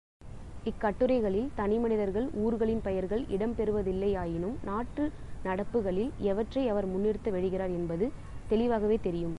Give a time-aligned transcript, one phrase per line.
[0.65, 5.03] இக்கட்டுரைகளில் தனிமனிதர்கள், ஊர்களின் பெயர்கள் இடம்பெறுவதில்லையாயினும் நாட்டு
[5.43, 8.07] நடப்புகளில் எவற்றை அவர் முன்னிறுத்த விழைகிறார் என்பது
[8.49, 9.29] தெளிவாகவே தெரியும்.